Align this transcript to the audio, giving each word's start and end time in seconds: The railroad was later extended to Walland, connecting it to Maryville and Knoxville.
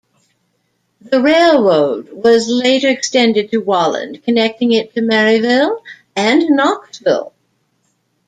The 1.01 1.21
railroad 1.21 2.09
was 2.11 2.47
later 2.47 2.89
extended 2.89 3.51
to 3.51 3.61
Walland, 3.61 4.23
connecting 4.23 4.71
it 4.71 4.95
to 4.95 5.01
Maryville 5.01 5.77
and 6.15 6.41
Knoxville. 6.49 7.31